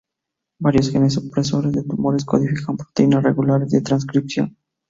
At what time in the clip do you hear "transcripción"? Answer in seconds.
3.81-4.57